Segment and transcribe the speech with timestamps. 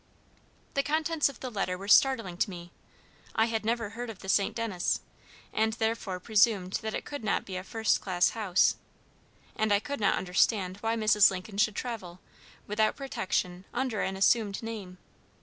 [0.73, 2.71] _The contents of the letter were startling to me.
[3.35, 4.55] I had never heard of the St.
[4.55, 5.01] Denis,
[5.53, 8.77] and therefore presumed that it could not be a first class house.
[9.55, 11.29] And I could not understand why Mrs.
[11.29, 12.19] Lincoln should travel,
[12.65, 14.97] without protection, under an assumed name.